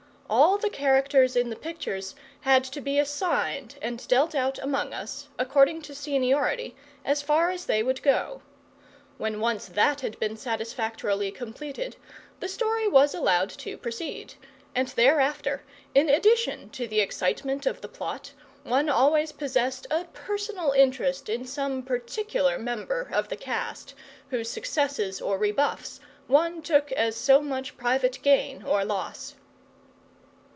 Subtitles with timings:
[0.33, 5.27] All the characters in the pictures had to be assigned and dealt out among us,
[5.37, 8.41] according to seniority, as far as they would go.
[9.17, 11.97] When once that had been satisfactorily completed,
[12.39, 14.35] the story was allowed to proceed;
[14.73, 18.31] and thereafter, in addition to the excitement of the plot,
[18.63, 23.93] one always possessed a personal interest in some particular member of the cast,
[24.29, 29.35] whose successes or rebuffs one took as so much private gain or loss.